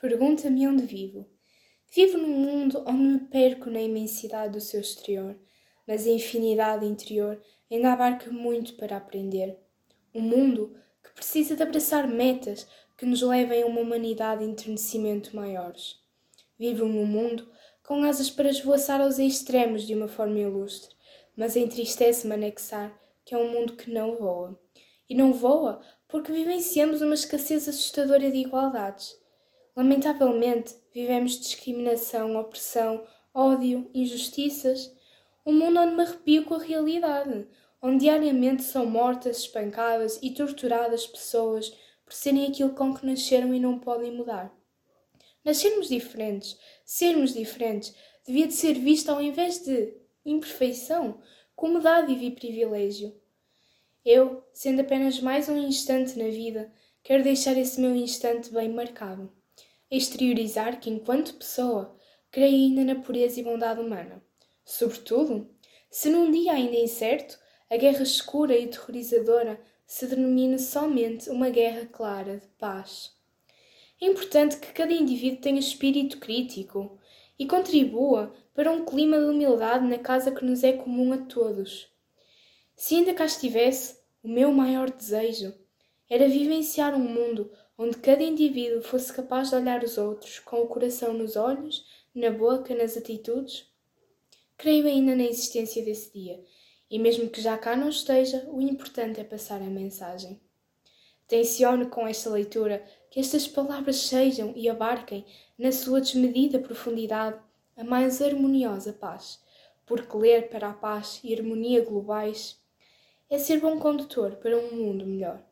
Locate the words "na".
3.68-3.82, 56.18-56.28, 62.84-63.00, 79.86-79.98, 92.14-92.30, 95.16-95.24, 105.58-105.72